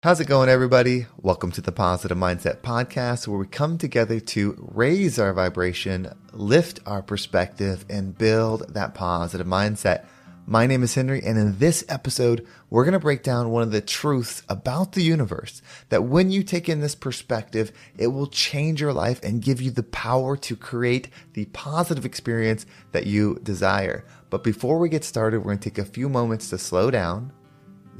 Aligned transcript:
How's 0.00 0.20
it 0.20 0.28
going, 0.28 0.48
everybody? 0.48 1.06
Welcome 1.16 1.50
to 1.50 1.60
the 1.60 1.72
Positive 1.72 2.16
Mindset 2.16 2.58
Podcast, 2.58 3.26
where 3.26 3.36
we 3.36 3.48
come 3.48 3.78
together 3.78 4.20
to 4.20 4.54
raise 4.72 5.18
our 5.18 5.32
vibration, 5.32 6.12
lift 6.32 6.78
our 6.86 7.02
perspective, 7.02 7.84
and 7.90 8.16
build 8.16 8.72
that 8.74 8.94
positive 8.94 9.48
mindset. 9.48 10.06
My 10.46 10.68
name 10.68 10.84
is 10.84 10.94
Henry, 10.94 11.20
and 11.24 11.36
in 11.36 11.58
this 11.58 11.84
episode, 11.88 12.46
we're 12.70 12.84
going 12.84 12.92
to 12.92 13.00
break 13.00 13.24
down 13.24 13.50
one 13.50 13.64
of 13.64 13.72
the 13.72 13.80
truths 13.80 14.44
about 14.48 14.92
the 14.92 15.02
universe 15.02 15.62
that 15.88 16.04
when 16.04 16.30
you 16.30 16.44
take 16.44 16.68
in 16.68 16.80
this 16.80 16.94
perspective, 16.94 17.72
it 17.96 18.06
will 18.06 18.28
change 18.28 18.80
your 18.80 18.92
life 18.92 19.18
and 19.24 19.42
give 19.42 19.60
you 19.60 19.72
the 19.72 19.82
power 19.82 20.36
to 20.36 20.54
create 20.54 21.08
the 21.32 21.46
positive 21.46 22.04
experience 22.04 22.66
that 22.92 23.08
you 23.08 23.40
desire. 23.42 24.06
But 24.30 24.44
before 24.44 24.78
we 24.78 24.90
get 24.90 25.02
started, 25.02 25.40
we're 25.40 25.46
going 25.46 25.58
to 25.58 25.70
take 25.70 25.78
a 25.78 25.84
few 25.84 26.08
moments 26.08 26.50
to 26.50 26.58
slow 26.58 26.92
down, 26.92 27.32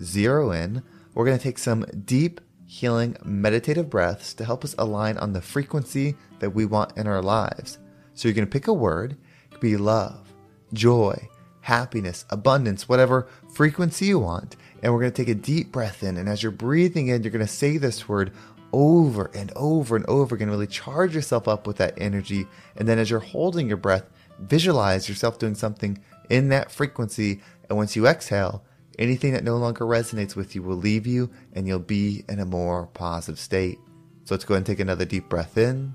zero 0.01 0.53
in, 0.53 0.85
we're 1.19 1.25
going 1.25 1.37
to 1.37 1.43
take 1.43 1.59
some 1.59 1.85
deep, 2.05 2.41
healing, 2.65 3.17
meditative 3.25 3.91
breaths 3.91 4.33
to 4.35 4.45
help 4.45 4.63
us 4.63 4.77
align 4.79 5.19
on 5.19 5.33
the 5.33 5.43
frequency 5.43 6.15
that 6.39 6.51
we 6.51 6.65
want 6.65 6.97
in 6.97 7.09
our 7.09 7.21
lives. 7.21 7.81
So 8.15 8.29
you're 8.29 8.37
going 8.37 8.47
to 8.47 8.53
pick 8.53 8.69
a 8.69 8.73
word, 8.73 9.17
it 9.47 9.51
could 9.51 9.61
be 9.61 9.77
love, 9.77 10.33
joy, 10.73 11.29
happiness, 11.61 12.25
abundance, 12.31 12.89
whatever 12.89 13.27
frequency 13.53 14.07
you 14.07 14.21
want. 14.21 14.55
And 14.81 14.93
we're 14.93 15.01
going 15.01 15.11
to 15.11 15.25
take 15.25 15.29
a 15.29 15.35
deep 15.35 15.73
breath 15.73 16.05
in. 16.05 16.19
And 16.19 16.29
as 16.29 16.41
you're 16.41 16.53
breathing 16.53 17.09
in, 17.09 17.25
you're 17.25 17.33
going 17.33 17.45
to 17.45 17.53
say 17.53 17.79
this 17.79 18.09
word 18.09 18.31
over 18.73 19.29
and 19.35 19.51
over 19.57 19.97
and 19.97 20.07
over 20.07 20.37
again. 20.37 20.51
Really 20.51 20.69
charge 20.69 21.17
yourself 21.17 21.49
up 21.49 21.67
with 21.67 21.79
that 21.79 21.95
energy. 21.97 22.47
And 22.77 22.87
then 22.87 23.01
as 23.01 23.11
you're 23.11 23.19
holding 23.19 23.67
your 23.67 23.77
breath, 23.77 24.09
visualize 24.39 25.09
yourself 25.09 25.41
doing 25.41 25.57
something 25.57 25.99
in 26.31 26.51
that 26.51 26.71
frequency. 26.71 27.41
And 27.69 27.77
once 27.77 27.97
you 27.97 28.07
exhale, 28.07 28.63
Anything 28.99 29.33
that 29.33 29.45
no 29.45 29.57
longer 29.57 29.85
resonates 29.85 30.35
with 30.35 30.57
you 30.57 30.63
will 30.63 30.77
leave 30.77 31.07
you 31.07 31.31
and 31.53 31.69
you'll 31.69 31.79
be 31.79 32.25
in 32.29 32.41
a 32.41 32.45
more 32.45 32.89
positive 32.89 33.39
state. 33.39 33.79
So 34.25 34.35
let's 34.35 34.45
go 34.45 34.55
ahead 34.55 34.61
and 34.61 34.67
take 34.67 34.81
another 34.81 35.05
deep 35.05 35.29
breath 35.29 35.57
in. 35.57 35.95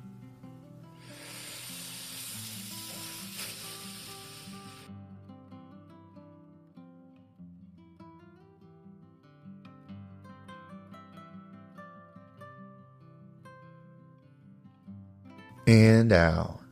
And 15.67 16.11
out. 16.11 16.62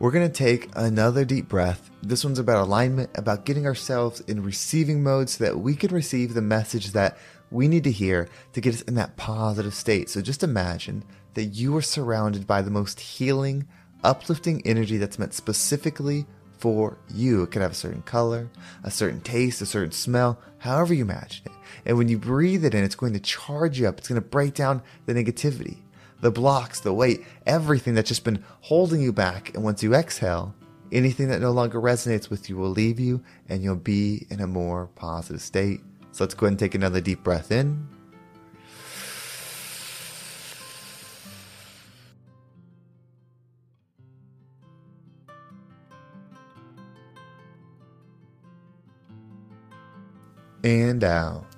We're 0.00 0.12
going 0.12 0.26
to 0.26 0.32
take 0.32 0.70
another 0.76 1.26
deep 1.26 1.46
breath. 1.46 1.90
This 2.02 2.24
one's 2.24 2.38
about 2.38 2.64
alignment, 2.64 3.10
about 3.16 3.44
getting 3.44 3.66
ourselves 3.66 4.20
in 4.20 4.42
receiving 4.42 5.02
mode 5.02 5.28
so 5.28 5.44
that 5.44 5.58
we 5.58 5.76
can 5.76 5.92
receive 5.92 6.32
the 6.32 6.40
message 6.40 6.92
that 6.92 7.18
we 7.50 7.68
need 7.68 7.84
to 7.84 7.92
hear 7.92 8.26
to 8.54 8.62
get 8.62 8.72
us 8.72 8.80
in 8.80 8.94
that 8.94 9.18
positive 9.18 9.74
state. 9.74 10.08
So 10.08 10.22
just 10.22 10.42
imagine 10.42 11.04
that 11.34 11.44
you 11.44 11.76
are 11.76 11.82
surrounded 11.82 12.46
by 12.46 12.62
the 12.62 12.70
most 12.70 12.98
healing, 12.98 13.68
uplifting 14.02 14.66
energy 14.66 14.96
that's 14.96 15.18
meant 15.18 15.34
specifically 15.34 16.24
for 16.56 16.96
you. 17.12 17.42
It 17.42 17.50
could 17.50 17.60
have 17.60 17.72
a 17.72 17.74
certain 17.74 18.00
color, 18.00 18.48
a 18.82 18.90
certain 18.90 19.20
taste, 19.20 19.60
a 19.60 19.66
certain 19.66 19.92
smell, 19.92 20.40
however 20.56 20.94
you 20.94 21.04
imagine 21.04 21.44
it. 21.44 21.52
And 21.84 21.98
when 21.98 22.08
you 22.08 22.16
breathe 22.16 22.64
it 22.64 22.74
in, 22.74 22.84
it's 22.84 22.94
going 22.94 23.12
to 23.12 23.20
charge 23.20 23.78
you 23.78 23.86
up. 23.86 23.98
It's 23.98 24.08
going 24.08 24.22
to 24.22 24.26
break 24.26 24.54
down 24.54 24.80
the 25.04 25.12
negativity 25.12 25.76
the 26.20 26.30
blocks, 26.30 26.80
the 26.80 26.92
weight, 26.92 27.24
everything 27.46 27.94
that's 27.94 28.08
just 28.08 28.24
been 28.24 28.44
holding 28.60 29.00
you 29.00 29.12
back. 29.12 29.54
And 29.54 29.64
once 29.64 29.82
you 29.82 29.94
exhale, 29.94 30.54
anything 30.92 31.28
that 31.28 31.40
no 31.40 31.50
longer 31.50 31.80
resonates 31.80 32.30
with 32.30 32.48
you 32.48 32.56
will 32.56 32.70
leave 32.70 33.00
you 33.00 33.22
and 33.48 33.62
you'll 33.62 33.76
be 33.76 34.26
in 34.30 34.40
a 34.40 34.46
more 34.46 34.88
positive 34.96 35.40
state. 35.40 35.80
So 36.12 36.24
let's 36.24 36.34
go 36.34 36.46
ahead 36.46 36.52
and 36.52 36.58
take 36.58 36.74
another 36.74 37.00
deep 37.00 37.22
breath 37.22 37.52
in. 37.52 37.88
And 50.62 51.02
out. 51.02 51.49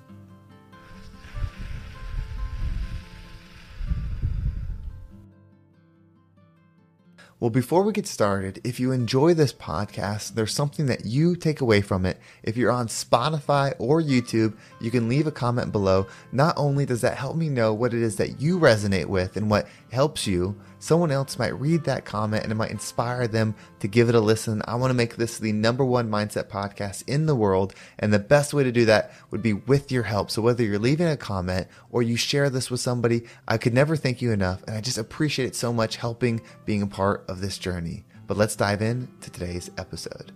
Well, 7.43 7.49
before 7.49 7.83
we 7.83 7.91
get 7.91 8.07
started, 8.07 8.61
if 8.63 8.79
you 8.79 8.93
enjoy 8.93 9.33
this 9.33 9.51
podcast, 9.51 10.33
there's 10.33 10.53
something 10.53 10.85
that 10.85 11.03
you 11.03 11.35
take 11.35 11.59
away 11.59 11.81
from 11.81 12.05
it. 12.05 12.17
If 12.41 12.55
you're 12.55 12.71
on 12.71 12.87
Spotify 12.87 13.75
or 13.79 14.01
YouTube, 14.01 14.55
you 14.79 14.89
can 14.89 15.09
leave 15.09 15.27
a 15.27 15.31
comment 15.31 15.73
below. 15.73 16.07
Not 16.31 16.53
only 16.57 16.85
does 16.85 17.01
that 17.01 17.17
help 17.17 17.35
me 17.35 17.49
know 17.49 17.73
what 17.73 17.93
it 17.93 18.01
is 18.01 18.15
that 18.15 18.39
you 18.39 18.59
resonate 18.59 19.07
with 19.07 19.35
and 19.35 19.49
what 19.49 19.67
helps 19.91 20.25
you, 20.25 20.55
someone 20.79 21.11
else 21.11 21.39
might 21.39 21.59
read 21.59 21.83
that 21.85 22.03
comment 22.03 22.43
and 22.43 22.51
it 22.51 22.55
might 22.55 22.71
inspire 22.71 23.27
them 23.27 23.55
to 23.79 23.87
give 23.87 24.09
it 24.09 24.15
a 24.15 24.19
listen. 24.19 24.61
I 24.65 24.75
want 24.75 24.91
to 24.91 24.95
make 24.95 25.15
this 25.15 25.37
the 25.37 25.51
number 25.51 25.83
one 25.85 26.09
mindset 26.09 26.49
podcast 26.49 27.07
in 27.07 27.25
the 27.25 27.35
world. 27.35 27.73
And 27.99 28.13
the 28.13 28.19
best 28.19 28.53
way 28.53 28.63
to 28.63 28.71
do 28.71 28.85
that 28.85 29.13
would 29.31 29.41
be 29.41 29.53
with 29.53 29.91
your 29.91 30.03
help. 30.03 30.31
So 30.31 30.41
whether 30.41 30.63
you're 30.63 30.79
leaving 30.79 31.07
a 31.07 31.17
comment 31.17 31.67
or 31.89 32.03
you 32.03 32.17
share 32.17 32.49
this 32.49 32.69
with 32.69 32.79
somebody, 32.81 33.23
I 33.47 33.57
could 33.57 33.73
never 33.73 33.95
thank 33.95 34.21
you 34.21 34.31
enough. 34.31 34.61
And 34.63 34.75
I 34.75 34.81
just 34.81 34.97
appreciate 34.97 35.45
it 35.45 35.55
so 35.55 35.71
much 35.71 35.97
helping 35.97 36.41
being 36.65 36.81
a 36.81 36.87
part 36.87 37.25
of 37.29 37.32
this 37.41 37.57
journey. 37.57 38.03
But 38.27 38.37
let's 38.37 38.55
dive 38.55 38.81
in 38.81 39.07
to 39.21 39.29
today's 39.29 39.69
episode. 39.77 40.31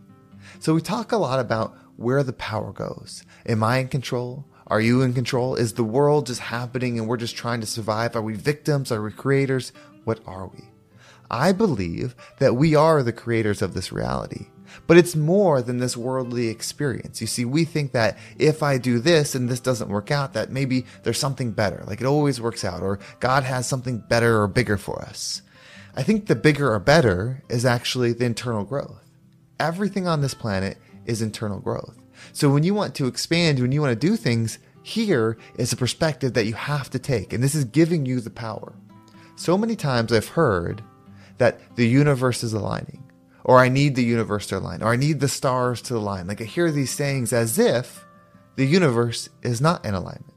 So 0.59 0.73
we 0.73 0.81
talk 0.81 1.11
a 1.11 1.17
lot 1.17 1.39
about 1.39 1.75
where 1.95 2.23
the 2.23 2.33
power 2.33 2.71
goes. 2.71 3.23
Am 3.45 3.63
I 3.63 3.77
in 3.77 3.87
control? 3.87 4.45
Are 4.67 4.81
you 4.81 5.01
in 5.01 5.13
control? 5.13 5.55
Is 5.55 5.73
the 5.73 5.83
world 5.83 6.27
just 6.27 6.41
happening 6.41 6.99
and 6.99 7.07
we're 7.07 7.17
just 7.17 7.35
trying 7.35 7.61
to 7.61 7.67
survive? 7.67 8.15
Are 8.15 8.21
we 8.21 8.33
victims? 8.33 8.91
Are 8.91 9.01
we 9.01 9.11
creators? 9.11 9.71
What 10.03 10.19
are 10.25 10.47
we? 10.47 10.65
I 11.29 11.51
believe 11.51 12.15
that 12.39 12.55
we 12.55 12.75
are 12.75 13.03
the 13.03 13.13
creators 13.13 13.61
of 13.61 13.73
this 13.73 13.91
reality. 13.91 14.47
But 14.85 14.97
it's 14.97 15.15
more 15.15 15.61
than 15.61 15.77
this 15.77 15.97
worldly 15.97 16.49
experience. 16.49 17.21
You 17.21 17.27
see, 17.27 17.45
we 17.45 17.65
think 17.65 17.93
that 17.93 18.17
if 18.37 18.61
I 18.61 18.77
do 18.77 18.99
this 18.99 19.33
and 19.33 19.49
this 19.49 19.59
doesn't 19.59 19.89
work 19.89 20.11
out, 20.11 20.33
that 20.33 20.51
maybe 20.51 20.85
there's 21.03 21.19
something 21.19 21.51
better. 21.51 21.83
Like 21.87 22.01
it 22.01 22.07
always 22.07 22.41
works 22.41 22.65
out, 22.65 22.81
or 22.81 22.99
God 23.19 23.43
has 23.43 23.67
something 23.67 23.99
better 23.99 24.41
or 24.41 24.47
bigger 24.47 24.77
for 24.77 25.01
us. 25.01 25.41
I 25.97 26.03
think 26.03 26.27
the 26.27 26.35
bigger 26.35 26.71
or 26.71 26.79
better 26.79 27.41
is 27.49 27.65
actually 27.65 28.13
the 28.13 28.25
internal 28.25 28.63
growth. 28.63 29.03
Everything 29.59 30.07
on 30.07 30.21
this 30.21 30.35
planet 30.35 30.77
is 31.07 31.23
internal 31.23 31.59
growth. 31.59 31.97
So 32.33 32.51
when 32.51 32.61
you 32.61 32.75
want 32.75 32.93
to 32.95 33.07
expand, 33.07 33.59
when 33.59 33.71
you 33.71 33.81
want 33.81 33.99
to 33.99 34.07
do 34.07 34.15
things, 34.15 34.59
here 34.83 35.39
is 35.57 35.73
a 35.73 35.75
perspective 35.75 36.33
that 36.35 36.45
you 36.45 36.53
have 36.53 36.91
to 36.91 36.99
take. 36.99 37.33
And 37.33 37.43
this 37.43 37.55
is 37.55 37.65
giving 37.65 38.05
you 38.05 38.21
the 38.21 38.29
power. 38.29 38.75
So 39.37 39.57
many 39.57 39.75
times 39.75 40.13
I've 40.13 40.27
heard 40.27 40.83
that 41.39 41.59
the 41.75 41.87
universe 41.87 42.43
is 42.43 42.53
aligning, 42.53 43.03
or 43.43 43.57
I 43.57 43.67
need 43.67 43.95
the 43.95 44.03
universe 44.03 44.45
to 44.47 44.59
align, 44.59 44.83
or 44.83 44.93
I 44.93 44.97
need 44.97 45.19
the 45.19 45.27
stars 45.27 45.81
to 45.83 45.97
align. 45.97 46.27
Like 46.27 46.41
I 46.41 46.45
hear 46.45 46.69
these 46.71 46.91
sayings 46.91 47.33
as 47.33 47.57
if 47.57 48.05
the 48.55 48.67
universe 48.67 49.29
is 49.41 49.61
not 49.61 49.83
in 49.83 49.95
alignment. 49.95 50.36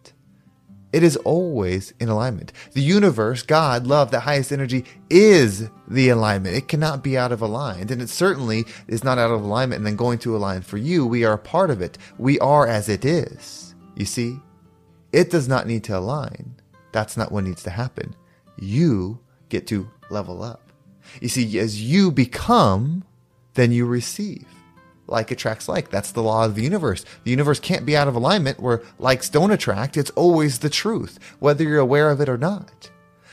It 0.93 1.03
is 1.03 1.17
always 1.19 1.95
in 2.01 2.09
alignment. 2.09 2.53
The 2.73 2.83
universe, 2.83 3.43
God, 3.43 3.87
love, 3.87 4.11
the 4.11 4.21
highest 4.21 4.51
energy 4.51 4.85
is 5.09 5.69
the 5.87 6.09
alignment. 6.09 6.57
It 6.57 6.69
cannot 6.69 7.05
be 7.05 7.17
out 7.17 7.31
of 7.31 7.41
aligned. 7.41 7.91
And 7.91 8.03
it 8.03 8.09
certainly 8.09 8.65
is 8.89 9.05
not 9.05 9.19
out 9.19 9.31
of 9.31 9.43
alignment 9.43 9.79
and 9.79 9.87
then 9.87 9.97
going 9.97 10.19
to 10.21 10.37
align 10.37 10.63
for 10.63 10.79
you. 10.79 11.07
We 11.07 11.25
are 11.25 11.35
a 11.35 11.39
part 11.39 11.71
of 11.71 11.81
it. 11.81 11.97
We 12.19 12.39
are 12.41 12.67
as 12.67 12.89
it 12.89 13.05
is. 13.05 13.75
You 13.95 14.05
see, 14.05 14.39
it 15.13 15.31
does 15.31 15.47
not 15.47 15.67
need 15.67 15.85
to 15.85 15.97
align. 15.97 16.57
That's 16.93 17.17
not 17.17 17.31
what 17.31 17.45
needs 17.45 17.63
to 17.65 17.71
happen 17.71 18.17
you 18.61 19.19
get 19.49 19.67
to 19.69 19.89
level 20.11 20.43
up. 20.43 20.73
You 21.21 21.29
see, 21.29 21.59
as 21.59 21.83
you 21.83 22.13
become, 22.13 23.05
then 23.55 23.73
you 23.73 23.87
receive. 23.87 24.47
Like 25.11 25.31
attracts 25.31 25.69
like. 25.69 25.91
That's 25.91 26.13
the 26.13 26.23
law 26.23 26.45
of 26.45 26.55
the 26.55 26.63
universe. 26.63 27.05
The 27.25 27.31
universe 27.31 27.61
can't 27.61 27.85
be 27.85 27.97
out 27.97 28.09
of 28.09 28.15
alignment 28.15 28.61
where 28.61 28.83
likes 28.99 29.29
don't 29.29 29.51
attract. 29.51 29.97
It's 29.97 30.11
always 30.11 30.61
the 30.61 30.71
truth, 30.71 31.19
whether 31.41 31.65
you're 31.65 31.79
aware 31.79 32.11
of 32.11 32.21
it 32.21 32.29
or 32.29 32.39
not. 32.39 32.91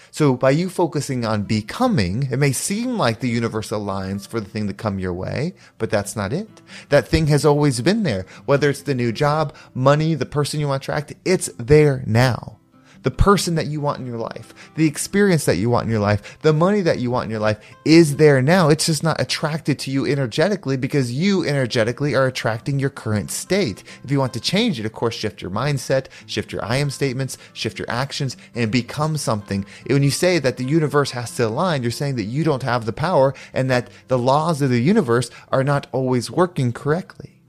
So 0.09 0.35
by 0.35 0.49
you 0.49 0.69
focusing 0.69 1.25
on 1.25 1.43
becoming, 1.43 2.29
it 2.31 2.37
may 2.37 2.51
seem 2.51 2.97
like 2.97 3.19
the 3.19 3.29
universe 3.29 3.69
aligns 3.69 4.27
for 4.27 4.39
the 4.39 4.49
thing 4.49 4.67
to 4.67 4.73
come 4.73 4.97
your 4.97 5.13
way, 5.13 5.53
but 5.77 5.91
that's 5.91 6.15
not 6.15 6.33
it. 6.33 6.49
That 6.89 7.07
thing 7.07 7.27
has 7.27 7.45
always 7.45 7.81
been 7.81 8.01
there. 8.01 8.25
Whether 8.45 8.71
it's 8.71 8.81
the 8.81 8.95
new 8.95 9.11
job, 9.11 9.53
money, 9.75 10.15
the 10.15 10.25
person 10.25 10.59
you 10.59 10.67
want 10.67 10.81
to 10.81 10.91
attract, 10.91 11.13
it's 11.23 11.51
there 11.59 12.03
now. 12.07 12.56
The 13.03 13.11
person 13.11 13.55
that 13.55 13.67
you 13.67 13.81
want 13.81 13.99
in 13.99 14.05
your 14.05 14.17
life, 14.17 14.53
the 14.75 14.87
experience 14.87 15.45
that 15.45 15.57
you 15.57 15.69
want 15.69 15.85
in 15.85 15.91
your 15.91 15.99
life, 15.99 16.37
the 16.41 16.53
money 16.53 16.81
that 16.81 16.99
you 16.99 17.11
want 17.11 17.25
in 17.25 17.31
your 17.31 17.39
life 17.39 17.59
is 17.85 18.17
there 18.17 18.41
now. 18.41 18.69
It's 18.69 18.85
just 18.85 19.03
not 19.03 19.19
attracted 19.21 19.79
to 19.79 19.91
you 19.91 20.05
energetically 20.05 20.77
because 20.77 21.11
you 21.11 21.45
energetically 21.45 22.15
are 22.15 22.27
attracting 22.27 22.79
your 22.79 22.89
current 22.89 23.31
state. 23.31 23.83
If 24.03 24.11
you 24.11 24.19
want 24.19 24.33
to 24.33 24.39
change 24.39 24.79
it, 24.79 24.85
of 24.85 24.93
course, 24.93 25.15
shift 25.15 25.41
your 25.41 25.51
mindset, 25.51 26.07
shift 26.25 26.51
your 26.51 26.63
I 26.63 26.77
am 26.77 26.89
statements, 26.89 27.37
shift 27.53 27.79
your 27.79 27.89
actions, 27.89 28.37
and 28.55 28.71
become 28.71 29.17
something. 29.17 29.65
When 29.87 30.03
you 30.03 30.11
say 30.11 30.39
that 30.39 30.57
the 30.57 30.63
universe 30.63 31.11
has 31.11 31.35
to 31.35 31.47
align, 31.47 31.81
you're 31.81 31.91
saying 31.91 32.15
that 32.15 32.23
you 32.23 32.43
don't 32.43 32.63
have 32.63 32.85
the 32.85 32.93
power 32.93 33.33
and 33.53 33.69
that 33.69 33.89
the 34.07 34.17
laws 34.17 34.61
of 34.61 34.69
the 34.69 34.81
universe 34.81 35.29
are 35.49 35.63
not 35.63 35.87
always 35.91 36.31
working 36.31 36.73
correctly. 36.73 37.41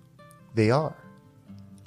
They 0.54 0.70
are. 0.70 0.96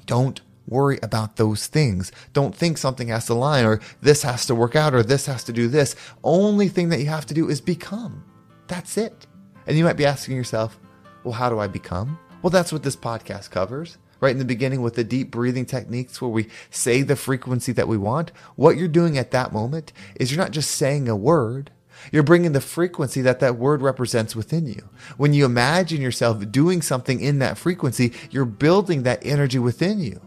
Don't 0.06 0.42
worry 0.72 0.98
about 1.04 1.36
those 1.36 1.68
things. 1.68 2.12
Don't 2.34 2.56
think 2.56 2.78
something 2.78 3.10
has 3.10 3.28
to 3.28 3.36
line 3.36 3.66
or 3.66 3.82
this 4.02 4.24
has 4.24 4.46
to 4.48 4.56
work 4.56 4.76
out 4.76 4.96
or 4.96 5.04
this 5.04 5.28
has 5.28 5.44
to 5.44 5.54
do 5.54 5.68
this. 5.68 5.96
Only 6.24 6.70
thing 6.70 6.90
that 6.90 7.00
you 7.00 7.08
have 7.08 7.28
to 7.28 7.34
do 7.34 7.50
is 7.50 7.62
become. 7.62 8.24
That's 8.68 8.98
it. 8.98 9.28
And 9.68 9.78
you 9.78 9.84
might 9.84 9.98
be 9.98 10.06
asking 10.06 10.36
yourself, 10.36 10.80
well, 11.24 11.34
how 11.34 11.50
do 11.50 11.60
I 11.60 11.68
become? 11.68 12.18
Well, 12.42 12.50
that's 12.50 12.74
what 12.74 12.84
this 12.84 12.96
podcast 12.96 13.52
covers. 13.52 13.98
Right 14.22 14.32
in 14.32 14.38
the 14.40 14.46
beginning 14.46 14.82
with 14.82 14.96
the 14.96 15.04
deep 15.04 15.32
breathing 15.32 15.66
techniques 15.66 16.22
where 16.22 16.30
we 16.30 16.48
say 16.70 17.02
the 17.02 17.16
frequency 17.16 17.72
that 17.74 17.88
we 17.88 17.98
want. 17.98 18.32
What 18.56 18.78
you're 18.78 18.88
doing 18.88 19.18
at 19.18 19.32
that 19.32 19.52
moment 19.52 19.94
is 20.16 20.32
you're 20.32 20.42
not 20.42 20.52
just 20.52 20.72
saying 20.72 21.10
a 21.10 21.16
word. 21.16 21.72
You're 22.12 22.24
bringing 22.24 22.52
the 22.54 22.62
frequency 22.62 23.22
that 23.22 23.40
that 23.40 23.58
word 23.58 23.82
represents 23.82 24.36
within 24.36 24.68
you. 24.68 24.90
When 25.18 25.34
you 25.34 25.46
imagine 25.46 26.02
yourself 26.02 26.52
doing 26.52 26.82
something 26.82 27.20
in 27.20 27.40
that 27.40 27.58
frequency, 27.58 28.14
you're 28.30 28.46
building 28.46 29.04
that 29.04 29.26
energy 29.26 29.60
within 29.60 30.00
you. 30.00 30.22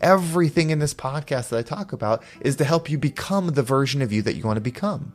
Everything 0.00 0.70
in 0.70 0.78
this 0.78 0.94
podcast 0.94 1.50
that 1.50 1.58
I 1.58 1.62
talk 1.62 1.92
about 1.92 2.22
is 2.40 2.56
to 2.56 2.64
help 2.64 2.88
you 2.88 2.98
become 2.98 3.48
the 3.48 3.62
version 3.62 4.00
of 4.00 4.12
you 4.12 4.22
that 4.22 4.34
you 4.34 4.44
want 4.44 4.56
to 4.56 4.62
become. 4.62 5.12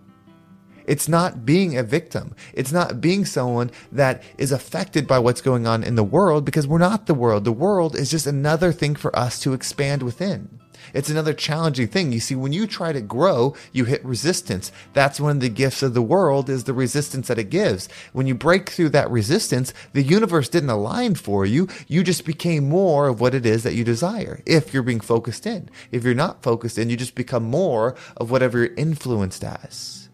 It's 0.86 1.08
not 1.08 1.46
being 1.46 1.78
a 1.78 1.84
victim. 1.84 2.36
It's 2.54 2.72
not 2.72 3.02
being 3.02 3.26
someone 3.26 3.72
that 3.92 4.22
is 4.38 4.52
affected 4.52 5.08
by 5.08 5.20
what's 5.20 5.42
going 5.42 5.66
on 5.66 5.84
in 5.84 5.96
the 5.96 6.04
world 6.04 6.46
because 6.46 6.68
we're 6.68 6.78
not 6.78 7.08
the 7.08 7.16
world. 7.16 7.44
The 7.44 7.52
world 7.52 7.96
is 7.96 8.12
just 8.12 8.28
another 8.28 8.72
thing 8.72 8.96
for 8.96 9.18
us 9.18 9.40
to 9.40 9.54
expand 9.54 10.04
within. 10.04 10.60
It's 10.94 11.10
another 11.10 11.34
challenging 11.34 11.88
thing. 11.88 12.12
You 12.12 12.20
see, 12.20 12.36
when 12.36 12.54
you 12.54 12.68
try 12.68 12.94
to 12.94 13.02
grow, 13.02 13.56
you 13.72 13.86
hit 13.86 14.04
resistance. 14.06 14.72
That's 14.94 15.20
one 15.20 15.38
of 15.38 15.40
the 15.40 15.50
gifts 15.50 15.84
of 15.84 15.94
the 15.94 16.02
world 16.02 16.50
is 16.50 16.64
the 16.64 16.74
resistance 16.74 17.28
that 17.28 17.40
it 17.40 17.50
gives. 17.50 17.90
When 18.14 18.28
you 18.28 18.36
break 18.36 18.70
through 18.70 18.90
that 18.90 19.10
resistance, 19.10 19.74
the 19.94 20.04
universe 20.04 20.50
didn't 20.50 20.70
align 20.70 21.16
for 21.16 21.46
you. 21.46 21.68
You 21.88 22.04
just 22.04 22.26
became 22.26 22.70
more 22.70 23.08
of 23.08 23.20
what 23.20 23.36
it 23.36 23.46
is 23.46 23.64
that 23.64 23.76
you 23.76 23.84
desire. 23.84 24.42
If 24.46 24.74
you're 24.74 24.84
being 24.84 25.00
focused 25.00 25.46
in. 25.46 25.70
If 25.92 26.04
you're 26.04 26.14
not 26.14 26.44
focused 26.44 26.78
in, 26.78 26.90
you 26.90 26.98
just 26.98 27.16
become 27.16 27.44
more 27.44 27.96
of 28.18 28.32
whatever 28.32 28.60
you're 28.60 28.76
influenced 28.76 29.44
as. 29.44 30.10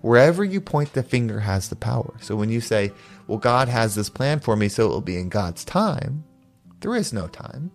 Wherever 0.00 0.42
you 0.42 0.60
point 0.60 0.94
the 0.94 1.02
finger 1.02 1.40
has 1.40 1.68
the 1.68 1.76
power. 1.76 2.14
So 2.20 2.34
when 2.34 2.48
you 2.48 2.60
say, 2.60 2.92
well, 3.26 3.38
God 3.38 3.68
has 3.68 3.94
this 3.94 4.08
plan 4.08 4.40
for 4.40 4.56
me, 4.56 4.68
so 4.68 4.86
it 4.86 4.88
will 4.88 5.00
be 5.00 5.18
in 5.18 5.28
God's 5.28 5.64
time, 5.64 6.24
there 6.80 6.96
is 6.96 7.12
no 7.12 7.26
time. 7.26 7.70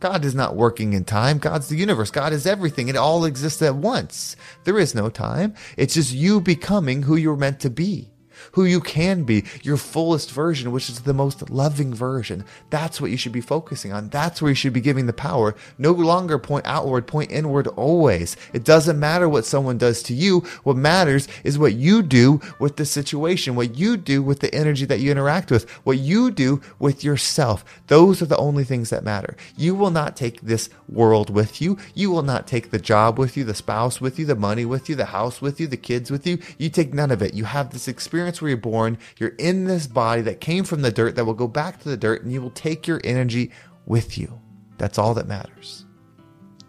God 0.00 0.24
is 0.24 0.34
not 0.34 0.56
working 0.56 0.92
in 0.92 1.04
time. 1.04 1.38
God's 1.38 1.68
the 1.68 1.76
universe. 1.76 2.10
God 2.10 2.32
is 2.32 2.46
everything. 2.46 2.88
It 2.88 2.96
all 2.96 3.24
exists 3.24 3.62
at 3.62 3.74
once. 3.74 4.36
There 4.64 4.78
is 4.78 4.94
no 4.94 5.10
time. 5.10 5.54
It's 5.76 5.94
just 5.94 6.12
you 6.12 6.40
becoming 6.40 7.02
who 7.02 7.16
you're 7.16 7.36
meant 7.36 7.60
to 7.60 7.70
be 7.70 8.10
who 8.52 8.64
you 8.64 8.80
can 8.80 9.24
be, 9.24 9.44
your 9.62 9.76
fullest 9.76 10.30
version, 10.30 10.72
which 10.72 10.88
is 10.88 11.00
the 11.00 11.14
most 11.14 11.50
loving 11.50 11.94
version. 11.94 12.44
That's 12.70 13.00
what 13.00 13.10
you 13.10 13.16
should 13.16 13.32
be 13.32 13.40
focusing 13.40 13.92
on. 13.92 14.08
That's 14.08 14.40
where 14.40 14.50
you 14.50 14.54
should 14.54 14.72
be 14.72 14.80
giving 14.80 15.06
the 15.06 15.12
power. 15.12 15.54
No 15.78 15.92
longer 15.92 16.38
point 16.38 16.66
outward, 16.66 17.06
point 17.06 17.30
inward 17.30 17.66
always. 17.68 18.36
It 18.52 18.64
doesn't 18.64 18.98
matter 18.98 19.28
what 19.28 19.44
someone 19.44 19.78
does 19.78 20.02
to 20.04 20.14
you. 20.14 20.40
What 20.62 20.76
matters 20.76 21.28
is 21.44 21.58
what 21.58 21.74
you 21.74 22.02
do 22.02 22.40
with 22.58 22.76
the 22.76 22.84
situation, 22.84 23.56
what 23.56 23.76
you 23.76 23.96
do 23.96 24.22
with 24.22 24.40
the 24.40 24.54
energy 24.54 24.84
that 24.84 25.00
you 25.00 25.10
interact 25.10 25.50
with, 25.50 25.68
what 25.84 25.98
you 25.98 26.30
do 26.30 26.60
with 26.78 27.04
yourself. 27.04 27.64
Those 27.86 28.20
are 28.20 28.26
the 28.26 28.36
only 28.36 28.64
things 28.64 28.90
that 28.90 29.04
matter. 29.04 29.36
You 29.56 29.74
will 29.74 29.90
not 29.90 30.16
take 30.16 30.40
this 30.40 30.68
world 30.88 31.30
with 31.30 31.60
you. 31.62 31.78
You 31.94 32.10
will 32.10 32.22
not 32.22 32.46
take 32.46 32.70
the 32.70 32.78
job 32.78 33.18
with 33.18 33.36
you, 33.36 33.44
the 33.44 33.54
spouse 33.54 34.00
with 34.00 34.18
you, 34.18 34.26
the 34.26 34.34
money 34.34 34.64
with 34.64 34.88
you, 34.88 34.94
the 34.94 35.06
house 35.06 35.40
with 35.40 35.58
you, 35.60 35.66
the 35.66 35.76
kids 35.76 36.10
with 36.10 36.26
you. 36.26 36.38
You 36.58 36.68
take 36.68 36.92
none 36.92 37.10
of 37.10 37.22
it. 37.22 37.34
You 37.34 37.44
have 37.44 37.70
this 37.70 37.88
experience 37.88 38.27
where 38.36 38.50
you're 38.50 38.58
born. 38.58 38.98
You're 39.18 39.34
in 39.38 39.64
this 39.64 39.86
body 39.86 40.22
that 40.22 40.40
came 40.40 40.64
from 40.64 40.82
the 40.82 40.92
dirt 40.92 41.16
that 41.16 41.24
will 41.24 41.34
go 41.34 41.48
back 41.48 41.80
to 41.80 41.88
the 41.88 41.96
dirt 41.96 42.22
and 42.22 42.32
you 42.32 42.42
will 42.42 42.50
take 42.50 42.86
your 42.86 43.00
energy 43.02 43.50
with 43.86 44.18
you. 44.18 44.40
That's 44.76 44.98
all 44.98 45.14
that 45.14 45.26
matters. 45.26 45.86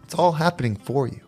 It's 0.02 0.14
all 0.14 0.32
happening 0.32 0.76
for 0.76 1.06
you. 1.06 1.20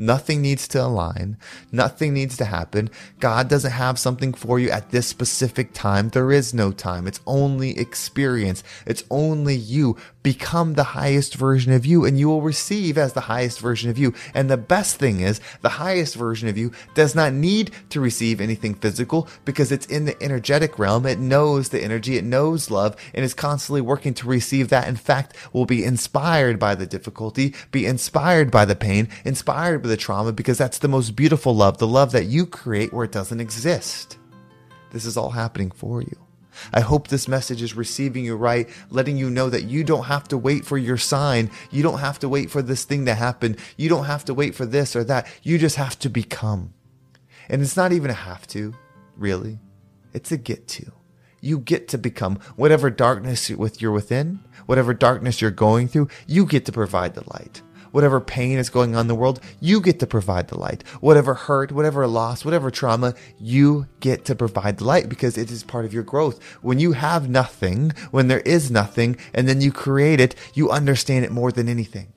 Nothing 0.00 0.40
needs 0.40 0.68
to 0.68 0.84
align. 0.84 1.36
Nothing 1.72 2.14
needs 2.14 2.36
to 2.36 2.44
happen. 2.44 2.88
God 3.18 3.48
doesn't 3.48 3.72
have 3.72 3.98
something 3.98 4.32
for 4.32 4.60
you 4.60 4.70
at 4.70 4.90
this 4.90 5.08
specific 5.08 5.72
time. 5.72 6.10
There 6.10 6.30
is 6.30 6.54
no 6.54 6.70
time. 6.70 7.08
It's 7.08 7.20
only 7.26 7.76
experience. 7.76 8.62
It's 8.86 9.02
only 9.10 9.56
you. 9.56 9.96
Become 10.28 10.74
the 10.74 10.84
highest 10.84 11.36
version 11.36 11.72
of 11.72 11.86
you 11.86 12.04
and 12.04 12.18
you 12.18 12.28
will 12.28 12.42
receive 12.42 12.98
as 12.98 13.14
the 13.14 13.22
highest 13.22 13.60
version 13.60 13.88
of 13.88 13.96
you. 13.96 14.12
And 14.34 14.50
the 14.50 14.58
best 14.58 14.96
thing 14.96 15.20
is 15.20 15.40
the 15.62 15.70
highest 15.70 16.16
version 16.16 16.50
of 16.50 16.58
you 16.58 16.70
does 16.92 17.14
not 17.14 17.32
need 17.32 17.70
to 17.88 17.98
receive 17.98 18.38
anything 18.38 18.74
physical 18.74 19.26
because 19.46 19.72
it's 19.72 19.86
in 19.86 20.04
the 20.04 20.22
energetic 20.22 20.78
realm. 20.78 21.06
It 21.06 21.18
knows 21.18 21.70
the 21.70 21.82
energy. 21.82 22.18
It 22.18 22.24
knows 22.24 22.70
love 22.70 22.94
and 23.14 23.24
is 23.24 23.32
constantly 23.32 23.80
working 23.80 24.12
to 24.12 24.28
receive 24.28 24.68
that. 24.68 24.86
In 24.86 24.96
fact, 24.96 25.34
will 25.54 25.64
be 25.64 25.82
inspired 25.82 26.58
by 26.58 26.74
the 26.74 26.84
difficulty, 26.84 27.54
be 27.70 27.86
inspired 27.86 28.50
by 28.50 28.66
the 28.66 28.76
pain, 28.76 29.08
inspired 29.24 29.82
by 29.82 29.88
the 29.88 29.96
trauma 29.96 30.34
because 30.34 30.58
that's 30.58 30.80
the 30.80 30.88
most 30.88 31.16
beautiful 31.16 31.56
love, 31.56 31.78
the 31.78 31.86
love 31.86 32.12
that 32.12 32.26
you 32.26 32.44
create 32.44 32.92
where 32.92 33.06
it 33.06 33.12
doesn't 33.12 33.40
exist. 33.40 34.18
This 34.90 35.06
is 35.06 35.16
all 35.16 35.30
happening 35.30 35.70
for 35.70 36.02
you. 36.02 36.27
I 36.72 36.80
hope 36.80 37.08
this 37.08 37.28
message 37.28 37.62
is 37.62 37.76
receiving 37.76 38.24
you 38.24 38.36
right, 38.36 38.68
letting 38.90 39.16
you 39.16 39.30
know 39.30 39.50
that 39.50 39.64
you 39.64 39.84
don't 39.84 40.04
have 40.04 40.28
to 40.28 40.38
wait 40.38 40.64
for 40.64 40.78
your 40.78 40.96
sign. 40.96 41.50
You 41.70 41.82
don't 41.82 41.98
have 41.98 42.18
to 42.20 42.28
wait 42.28 42.50
for 42.50 42.62
this 42.62 42.84
thing 42.84 43.06
to 43.06 43.14
happen. 43.14 43.56
You 43.76 43.88
don't 43.88 44.04
have 44.04 44.24
to 44.26 44.34
wait 44.34 44.54
for 44.54 44.66
this 44.66 44.94
or 44.96 45.04
that. 45.04 45.26
You 45.42 45.58
just 45.58 45.76
have 45.76 45.98
to 46.00 46.08
become. 46.08 46.74
And 47.48 47.62
it's 47.62 47.76
not 47.76 47.92
even 47.92 48.10
a 48.10 48.14
have 48.14 48.46
to, 48.48 48.74
really. 49.16 49.58
It's 50.12 50.32
a 50.32 50.36
get 50.36 50.68
to. 50.68 50.92
You 51.40 51.60
get 51.60 51.88
to 51.88 51.98
become 51.98 52.40
whatever 52.56 52.90
darkness 52.90 53.48
you're 53.48 53.92
within, 53.92 54.40
whatever 54.66 54.92
darkness 54.92 55.40
you're 55.40 55.50
going 55.50 55.88
through, 55.88 56.08
you 56.26 56.44
get 56.44 56.66
to 56.66 56.72
provide 56.72 57.14
the 57.14 57.22
light 57.30 57.62
whatever 57.90 58.20
pain 58.20 58.58
is 58.58 58.70
going 58.70 58.94
on 58.94 59.02
in 59.02 59.08
the 59.08 59.14
world, 59.14 59.40
you 59.60 59.80
get 59.80 59.98
to 60.00 60.06
provide 60.06 60.48
the 60.48 60.58
light. 60.58 60.82
Whatever 61.00 61.34
hurt, 61.34 61.72
whatever 61.72 62.06
loss, 62.06 62.44
whatever 62.44 62.70
trauma, 62.70 63.14
you 63.38 63.86
get 64.00 64.24
to 64.26 64.34
provide 64.34 64.78
the 64.78 64.84
light 64.84 65.08
because 65.08 65.38
it 65.38 65.50
is 65.50 65.62
part 65.62 65.84
of 65.84 65.92
your 65.94 66.02
growth. 66.02 66.42
When 66.62 66.78
you 66.78 66.92
have 66.92 67.28
nothing, 67.28 67.92
when 68.10 68.28
there 68.28 68.40
is 68.40 68.70
nothing, 68.70 69.16
and 69.34 69.48
then 69.48 69.60
you 69.60 69.72
create 69.72 70.20
it, 70.20 70.34
you 70.54 70.70
understand 70.70 71.24
it 71.24 71.32
more 71.32 71.52
than 71.52 71.68
anything. 71.68 72.12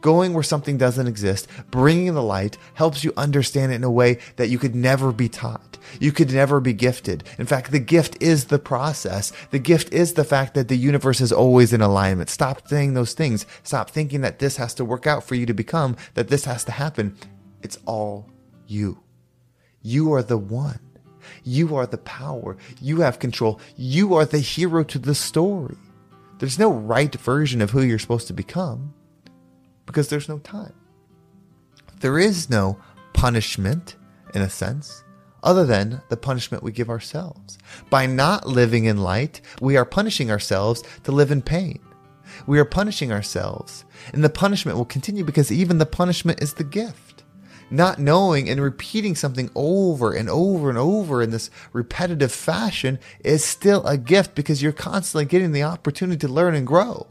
Going 0.00 0.32
where 0.32 0.44
something 0.44 0.78
doesn't 0.78 1.08
exist, 1.08 1.48
bringing 1.70 2.14
the 2.14 2.22
light 2.22 2.56
helps 2.74 3.02
you 3.02 3.12
understand 3.16 3.72
it 3.72 3.76
in 3.76 3.84
a 3.84 3.90
way 3.90 4.18
that 4.36 4.48
you 4.48 4.58
could 4.58 4.74
never 4.74 5.12
be 5.12 5.28
taught. 5.28 5.76
You 5.98 6.12
could 6.12 6.32
never 6.32 6.60
be 6.60 6.72
gifted. 6.72 7.24
In 7.38 7.46
fact, 7.46 7.72
the 7.72 7.80
gift 7.80 8.20
is 8.22 8.44
the 8.44 8.58
process. 8.58 9.32
The 9.50 9.58
gift 9.58 9.92
is 9.92 10.14
the 10.14 10.24
fact 10.24 10.54
that 10.54 10.68
the 10.68 10.76
universe 10.76 11.20
is 11.20 11.32
always 11.32 11.72
in 11.72 11.80
alignment. 11.80 12.30
Stop 12.30 12.68
saying 12.68 12.94
those 12.94 13.14
things. 13.14 13.46
Stop 13.64 13.90
thinking 13.90 14.20
that 14.20 14.38
this 14.38 14.56
has 14.56 14.74
to 14.74 14.84
work 14.84 15.06
out 15.06 15.24
for 15.24 15.34
you 15.34 15.46
to 15.46 15.54
become, 15.54 15.96
that 16.14 16.28
this 16.28 16.44
has 16.44 16.64
to 16.64 16.72
happen. 16.72 17.16
It's 17.62 17.78
all 17.86 18.30
you. 18.66 19.00
You 19.82 20.12
are 20.12 20.22
the 20.22 20.38
one. 20.38 20.80
You 21.42 21.76
are 21.76 21.86
the 21.86 21.98
power. 21.98 22.56
You 22.80 23.00
have 23.00 23.18
control. 23.18 23.60
You 23.76 24.14
are 24.14 24.24
the 24.24 24.38
hero 24.38 24.84
to 24.84 24.98
the 24.98 25.14
story. 25.14 25.76
There's 26.38 26.58
no 26.58 26.70
right 26.72 27.14
version 27.14 27.60
of 27.60 27.70
who 27.70 27.82
you're 27.82 27.98
supposed 27.98 28.28
to 28.28 28.32
become 28.32 28.94
because 29.88 30.08
there's 30.08 30.28
no 30.28 30.38
time. 30.38 30.74
There 32.00 32.18
is 32.18 32.50
no 32.50 32.78
punishment, 33.14 33.96
in 34.34 34.42
a 34.42 34.50
sense, 34.50 35.02
other 35.42 35.64
than 35.64 36.02
the 36.10 36.16
punishment 36.16 36.62
we 36.62 36.72
give 36.72 36.90
ourselves. 36.90 37.58
By 37.88 38.04
not 38.04 38.46
living 38.46 38.84
in 38.84 38.98
light, 38.98 39.40
we 39.62 39.78
are 39.78 39.86
punishing 39.86 40.30
ourselves 40.30 40.84
to 41.04 41.12
live 41.12 41.30
in 41.30 41.40
pain. 41.40 41.80
We 42.46 42.58
are 42.58 42.66
punishing 42.66 43.10
ourselves, 43.10 43.86
and 44.12 44.22
the 44.22 44.28
punishment 44.28 44.76
will 44.76 44.84
continue 44.84 45.24
because 45.24 45.50
even 45.50 45.78
the 45.78 45.86
punishment 45.86 46.42
is 46.42 46.54
the 46.54 46.64
gift. 46.64 47.24
Not 47.70 47.98
knowing 47.98 48.48
and 48.48 48.60
repeating 48.60 49.14
something 49.14 49.50
over 49.54 50.12
and 50.12 50.28
over 50.28 50.68
and 50.68 50.78
over 50.78 51.22
in 51.22 51.30
this 51.30 51.50
repetitive 51.72 52.32
fashion 52.32 52.98
is 53.24 53.42
still 53.42 53.86
a 53.86 53.96
gift 53.96 54.34
because 54.34 54.62
you're 54.62 54.72
constantly 54.72 55.24
getting 55.24 55.52
the 55.52 55.62
opportunity 55.62 56.18
to 56.18 56.28
learn 56.28 56.54
and 56.54 56.66
grow. 56.66 57.06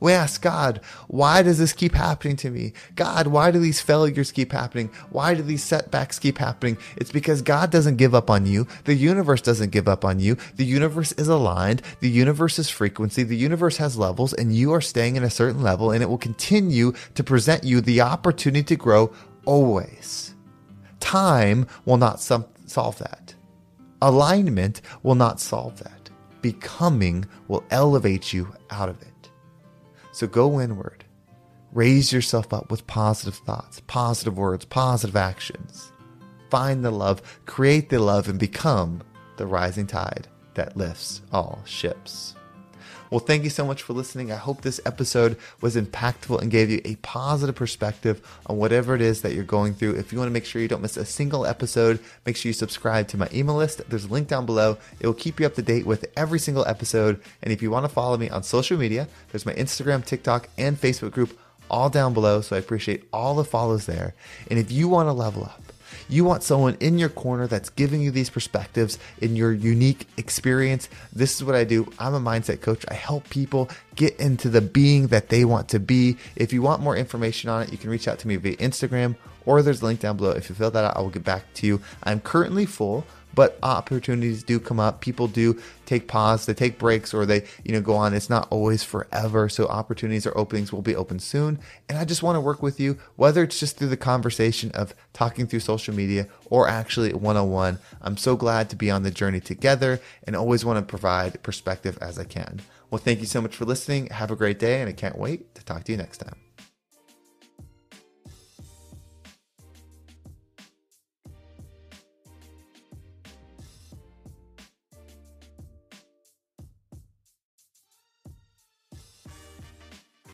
We 0.00 0.12
ask 0.12 0.40
God, 0.42 0.80
why 1.08 1.42
does 1.42 1.58
this 1.58 1.72
keep 1.72 1.94
happening 1.94 2.36
to 2.36 2.50
me? 2.50 2.72
God, 2.96 3.26
why 3.26 3.50
do 3.50 3.58
these 3.58 3.80
failures 3.80 4.32
keep 4.32 4.52
happening? 4.52 4.90
Why 5.10 5.34
do 5.34 5.42
these 5.42 5.62
setbacks 5.62 6.18
keep 6.18 6.38
happening? 6.38 6.78
It's 6.96 7.12
because 7.12 7.42
God 7.42 7.70
doesn't 7.70 7.96
give 7.96 8.14
up 8.14 8.30
on 8.30 8.46
you. 8.46 8.66
The 8.84 8.94
universe 8.94 9.42
doesn't 9.42 9.70
give 9.70 9.88
up 9.88 10.04
on 10.04 10.18
you. 10.18 10.36
The 10.56 10.64
universe 10.64 11.12
is 11.12 11.28
aligned. 11.28 11.82
The 12.00 12.10
universe 12.10 12.58
is 12.58 12.70
frequency. 12.70 13.22
The 13.22 13.36
universe 13.36 13.76
has 13.76 13.98
levels 13.98 14.32
and 14.32 14.54
you 14.54 14.72
are 14.72 14.80
staying 14.80 15.16
in 15.16 15.22
a 15.22 15.30
certain 15.30 15.62
level 15.62 15.90
and 15.90 16.02
it 16.02 16.08
will 16.08 16.18
continue 16.18 16.92
to 17.14 17.22
present 17.22 17.64
you 17.64 17.80
the 17.80 18.00
opportunity 18.00 18.64
to 18.64 18.76
grow 18.76 19.12
Always. 19.44 20.34
Time 21.00 21.66
will 21.84 21.96
not 21.96 22.20
some- 22.20 22.46
solve 22.66 22.98
that. 22.98 23.34
Alignment 24.02 24.80
will 25.02 25.14
not 25.14 25.40
solve 25.40 25.78
that. 25.78 26.10
Becoming 26.42 27.26
will 27.48 27.64
elevate 27.70 28.32
you 28.32 28.54
out 28.70 28.88
of 28.88 29.00
it. 29.02 29.09
So 30.20 30.26
go 30.26 30.60
inward. 30.60 31.06
Raise 31.72 32.12
yourself 32.12 32.52
up 32.52 32.70
with 32.70 32.86
positive 32.86 33.36
thoughts, 33.36 33.80
positive 33.86 34.36
words, 34.36 34.66
positive 34.66 35.16
actions. 35.16 35.92
Find 36.50 36.84
the 36.84 36.90
love, 36.90 37.40
create 37.46 37.88
the 37.88 38.00
love, 38.00 38.28
and 38.28 38.38
become 38.38 39.02
the 39.38 39.46
rising 39.46 39.86
tide 39.86 40.28
that 40.52 40.76
lifts 40.76 41.22
all 41.32 41.62
ships. 41.64 42.34
Well, 43.10 43.18
thank 43.18 43.42
you 43.42 43.50
so 43.50 43.66
much 43.66 43.82
for 43.82 43.92
listening. 43.92 44.30
I 44.30 44.36
hope 44.36 44.62
this 44.62 44.80
episode 44.86 45.36
was 45.60 45.74
impactful 45.74 46.40
and 46.40 46.48
gave 46.48 46.70
you 46.70 46.80
a 46.84 46.94
positive 46.96 47.56
perspective 47.56 48.24
on 48.46 48.56
whatever 48.56 48.94
it 48.94 49.00
is 49.00 49.22
that 49.22 49.34
you're 49.34 49.42
going 49.42 49.74
through. 49.74 49.96
If 49.96 50.12
you 50.12 50.18
want 50.18 50.28
to 50.28 50.32
make 50.32 50.44
sure 50.44 50.62
you 50.62 50.68
don't 50.68 50.80
miss 50.80 50.96
a 50.96 51.04
single 51.04 51.44
episode, 51.44 51.98
make 52.24 52.36
sure 52.36 52.50
you 52.50 52.54
subscribe 52.54 53.08
to 53.08 53.16
my 53.16 53.28
email 53.34 53.56
list. 53.56 53.82
There's 53.90 54.04
a 54.04 54.08
link 54.08 54.28
down 54.28 54.46
below. 54.46 54.78
It 55.00 55.08
will 55.08 55.14
keep 55.14 55.40
you 55.40 55.46
up 55.46 55.56
to 55.56 55.62
date 55.62 55.86
with 55.86 56.06
every 56.16 56.38
single 56.38 56.64
episode. 56.66 57.20
And 57.42 57.52
if 57.52 57.62
you 57.62 57.70
want 57.72 57.84
to 57.84 57.88
follow 57.88 58.16
me 58.16 58.30
on 58.30 58.44
social 58.44 58.78
media, 58.78 59.08
there's 59.32 59.44
my 59.46 59.54
Instagram, 59.54 60.04
TikTok, 60.04 60.48
and 60.56 60.80
Facebook 60.80 61.10
group 61.10 61.36
all 61.68 61.90
down 61.90 62.14
below. 62.14 62.40
So 62.42 62.54
I 62.54 62.60
appreciate 62.60 63.08
all 63.12 63.34
the 63.34 63.44
follows 63.44 63.86
there. 63.86 64.14
And 64.48 64.56
if 64.56 64.70
you 64.70 64.88
want 64.88 65.08
to 65.08 65.12
level 65.12 65.44
up, 65.44 65.69
you 66.10 66.24
want 66.24 66.42
someone 66.42 66.76
in 66.80 66.98
your 66.98 67.08
corner 67.08 67.46
that's 67.46 67.70
giving 67.70 68.00
you 68.00 68.10
these 68.10 68.28
perspectives 68.28 68.98
in 69.20 69.36
your 69.36 69.52
unique 69.52 70.06
experience. 70.16 70.88
This 71.12 71.36
is 71.36 71.44
what 71.44 71.54
I 71.54 71.64
do. 71.64 71.90
I'm 71.98 72.14
a 72.14 72.20
mindset 72.20 72.60
coach. 72.60 72.84
I 72.88 72.94
help 72.94 73.28
people 73.30 73.70
get 73.94 74.18
into 74.18 74.48
the 74.48 74.60
being 74.60 75.08
that 75.08 75.28
they 75.28 75.44
want 75.44 75.68
to 75.70 75.78
be. 75.78 76.16
If 76.36 76.52
you 76.52 76.62
want 76.62 76.82
more 76.82 76.96
information 76.96 77.50
on 77.50 77.62
it, 77.62 77.72
you 77.72 77.78
can 77.78 77.90
reach 77.90 78.08
out 78.08 78.18
to 78.20 78.28
me 78.28 78.36
via 78.36 78.56
Instagram 78.56 79.16
or 79.46 79.62
there's 79.62 79.82
a 79.82 79.84
link 79.84 80.00
down 80.00 80.16
below. 80.16 80.30
If 80.30 80.48
you 80.48 80.54
fill 80.54 80.70
that 80.70 80.84
out, 80.84 80.96
I 80.96 81.00
will 81.00 81.10
get 81.10 81.24
back 81.24 81.52
to 81.54 81.66
you. 81.66 81.80
I'm 82.02 82.20
currently 82.20 82.66
full 82.66 83.04
but 83.34 83.58
opportunities 83.62 84.42
do 84.42 84.58
come 84.58 84.80
up. 84.80 85.00
People 85.00 85.28
do 85.28 85.60
take 85.86 86.08
pause, 86.08 86.46
they 86.46 86.54
take 86.54 86.78
breaks, 86.78 87.12
or 87.12 87.26
they, 87.26 87.44
you 87.64 87.72
know, 87.72 87.80
go 87.80 87.94
on. 87.94 88.14
It's 88.14 88.30
not 88.30 88.48
always 88.50 88.82
forever. 88.82 89.48
So 89.48 89.66
opportunities 89.66 90.26
or 90.26 90.36
openings 90.36 90.72
will 90.72 90.82
be 90.82 90.96
open 90.96 91.18
soon. 91.18 91.58
And 91.88 91.98
I 91.98 92.04
just 92.04 92.22
want 92.22 92.36
to 92.36 92.40
work 92.40 92.62
with 92.62 92.78
you, 92.78 92.98
whether 93.16 93.42
it's 93.42 93.58
just 93.58 93.76
through 93.76 93.88
the 93.88 93.96
conversation 93.96 94.70
of 94.72 94.94
talking 95.12 95.46
through 95.46 95.60
social 95.60 95.94
media 95.94 96.28
or 96.46 96.68
actually 96.68 97.12
one 97.12 97.36
on 97.36 97.50
one. 97.50 97.78
I'm 98.00 98.16
so 98.16 98.36
glad 98.36 98.70
to 98.70 98.76
be 98.76 98.90
on 98.90 99.02
the 99.02 99.10
journey 99.10 99.40
together 99.40 100.00
and 100.24 100.36
always 100.36 100.64
want 100.64 100.78
to 100.78 100.82
provide 100.82 101.42
perspective 101.42 101.98
as 102.00 102.18
I 102.18 102.24
can. 102.24 102.60
Well, 102.90 102.98
thank 102.98 103.20
you 103.20 103.26
so 103.26 103.40
much 103.40 103.54
for 103.54 103.64
listening. 103.64 104.08
Have 104.08 104.32
a 104.32 104.36
great 104.36 104.58
day, 104.58 104.80
and 104.80 104.88
I 104.88 104.92
can't 104.92 105.16
wait 105.16 105.54
to 105.54 105.64
talk 105.64 105.84
to 105.84 105.92
you 105.92 105.98
next 105.98 106.18
time. 106.18 106.49